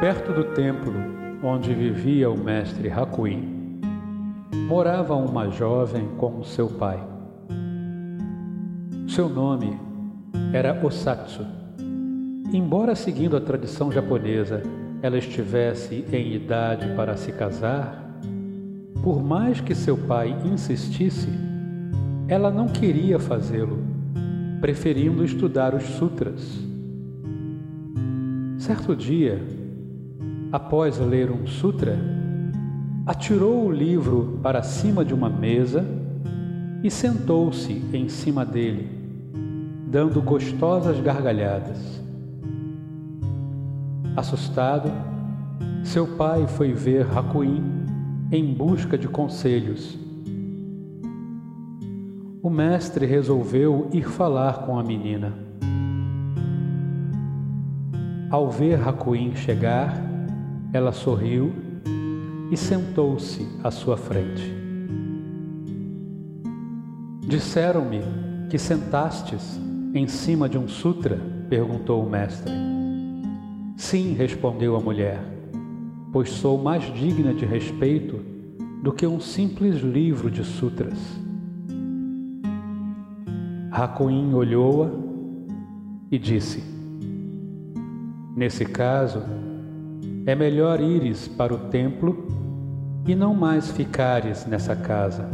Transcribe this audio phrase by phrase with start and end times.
[0.00, 0.94] do templo
[1.42, 3.80] onde vivia o mestre Hakuin,
[4.68, 7.04] morava uma jovem com seu pai.
[9.08, 9.76] Seu nome
[10.52, 11.44] era Osatsu.
[12.52, 14.62] Embora seguindo a tradição japonesa,
[15.02, 18.20] ela estivesse em idade para se casar,
[19.02, 21.28] por mais que seu pai insistisse,
[22.28, 23.82] ela não queria fazê-lo,
[24.60, 26.64] preferindo estudar os sutras.
[28.58, 29.57] Certo dia,
[30.50, 31.98] após ler um sutra,
[33.06, 35.84] atirou o livro para cima de uma mesa
[36.82, 38.88] e sentou-se em cima dele,
[39.86, 42.02] dando gostosas gargalhadas.
[44.16, 44.90] Assustado,
[45.82, 47.62] seu pai foi ver Hakuin
[48.32, 49.98] em busca de conselhos.
[52.42, 55.32] O mestre resolveu ir falar com a menina.
[58.30, 60.07] Ao ver Hakuin chegar,
[60.72, 61.52] ela sorriu
[62.50, 64.54] e sentou-se à sua frente.
[67.26, 68.00] Disseram-me
[68.48, 69.60] que sentastes
[69.94, 71.18] em cima de um sutra?
[71.48, 72.52] perguntou o mestre.
[73.76, 75.22] Sim, respondeu a mulher,
[76.12, 78.20] pois sou mais digna de respeito
[78.82, 80.98] do que um simples livro de sutras.
[83.70, 84.90] Hakuin olhou-a
[86.10, 86.62] e disse:
[88.36, 89.22] Nesse caso,
[90.28, 92.28] é melhor ires para o templo
[93.06, 95.26] e não mais ficares nessa casa.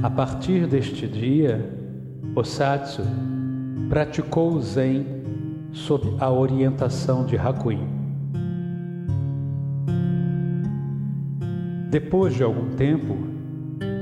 [0.00, 1.76] A partir deste dia,
[2.36, 3.02] Osatsu
[3.88, 5.04] praticou o Zen
[5.72, 7.88] sob a orientação de Hakuin.
[11.90, 13.16] Depois de algum tempo,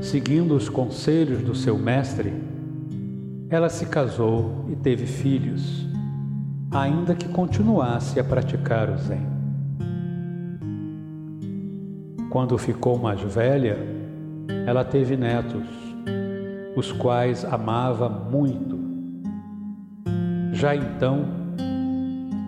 [0.02, 2.30] seguindo os conselhos do seu mestre,
[3.48, 5.89] ela se casou e teve filhos,
[6.72, 9.26] ainda que continuasse a praticar o Zen.
[12.30, 13.76] Quando ficou mais velha,
[14.66, 15.66] ela teve netos
[16.76, 18.78] os quais amava muito.
[20.52, 21.26] Já então,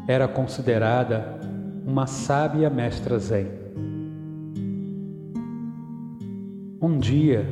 [0.07, 1.41] era considerada
[1.85, 3.49] uma sábia mestra Zen.
[6.81, 7.45] Um dia,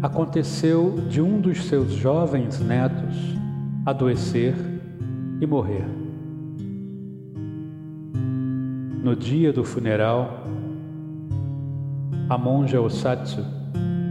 [0.00, 3.16] aconteceu de um dos seus jovens netos
[3.84, 4.73] adoecer
[5.44, 5.84] e morrer.
[9.02, 10.46] No dia do funeral,
[12.28, 13.44] a monja Osatsu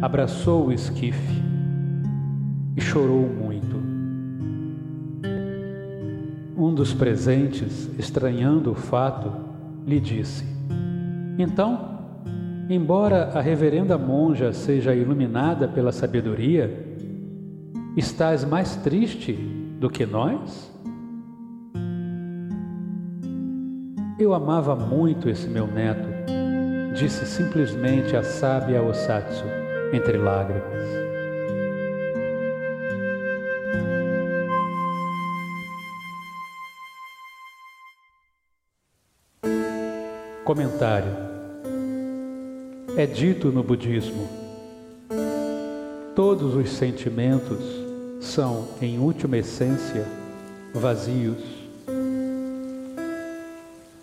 [0.02, 1.44] abraçou o esquife
[2.78, 3.82] e chorou muito.
[6.56, 9.32] Um dos presentes, estranhando o fato,
[9.88, 10.46] lhe disse:
[11.40, 12.00] Então,
[12.70, 16.96] embora a reverenda monja seja iluminada pela sabedoria,
[17.98, 19.34] estás mais triste
[19.80, 20.72] do que nós?
[24.24, 26.08] Eu amava muito esse meu neto,
[26.96, 29.44] disse simplesmente a sábia Osatsu,
[29.92, 30.64] entre lágrimas.
[40.46, 41.12] Comentário:
[42.96, 44.30] É dito no budismo:
[46.16, 47.60] todos os sentimentos
[48.22, 50.08] são, em última essência,
[50.74, 51.63] vazios.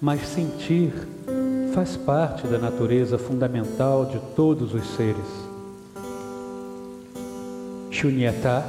[0.00, 0.92] Mas sentir
[1.74, 5.26] faz parte da natureza fundamental de todos os seres.
[7.90, 8.64] Shunyata,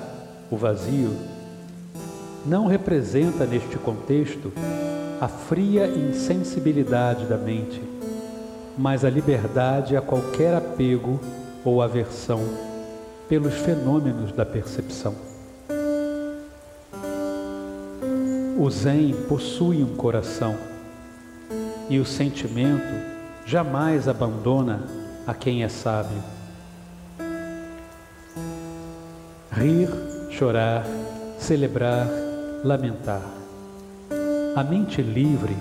[0.52, 1.16] o vazio,
[2.46, 4.52] não representa neste contexto
[5.22, 7.82] a fria insensibilidade da mente,
[8.78, 11.18] mas a liberdade a qualquer apego
[11.64, 12.42] ou aversão
[13.30, 15.16] pelos fenômenos da percepção.
[18.60, 20.71] O Zen possui um coração
[21.92, 22.96] e o sentimento
[23.46, 24.82] jamais abandona
[25.28, 26.24] a quem é sábio.
[29.52, 29.88] Rir,
[30.32, 30.84] chorar,
[31.38, 32.08] celebrar,
[32.64, 33.22] lamentar
[34.54, 35.56] a mente livre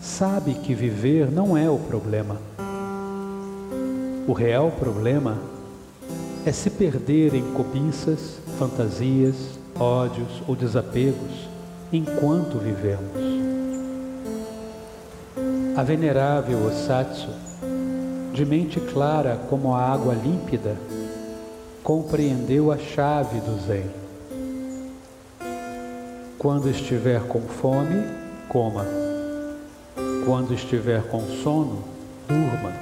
[0.00, 2.36] sabe que viver não é o problema.
[4.26, 5.38] O real problema
[6.44, 9.36] é se perder em cobiças, fantasias,
[9.78, 11.48] ódios ou desapegos
[11.92, 13.33] enquanto vivemos.
[15.76, 17.28] A venerável Osatsu,
[18.32, 20.76] de mente clara como a água límpida,
[21.82, 23.90] compreendeu a chave do Zen.
[26.38, 28.04] Quando estiver com fome,
[28.48, 28.86] coma.
[30.24, 31.82] Quando estiver com sono,
[32.28, 32.72] durma.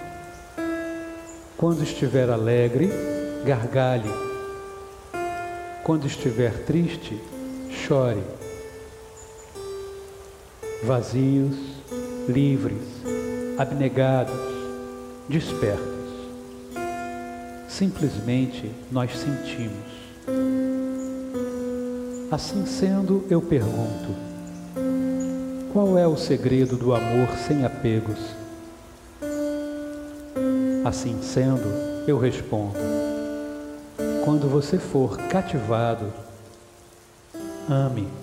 [1.56, 2.90] Quando estiver alegre,
[3.46, 4.10] gargalhe.
[5.82, 7.18] Quando estiver triste,
[7.70, 8.22] chore.
[10.82, 11.81] vazios,
[12.28, 12.82] livres,
[13.58, 14.34] abnegados,
[15.28, 15.92] despertos.
[17.68, 20.02] Simplesmente nós sentimos.
[22.30, 24.14] Assim sendo, eu pergunto:
[25.72, 28.18] qual é o segredo do amor sem apegos?
[30.84, 31.68] Assim sendo,
[32.06, 32.78] eu respondo:
[34.24, 36.12] quando você for cativado,
[37.68, 38.21] ame.